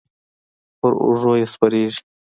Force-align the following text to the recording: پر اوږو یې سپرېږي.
پر 0.79 0.91
اوږو 1.03 1.33
یې 1.39 1.45
سپرېږي. 1.53 2.01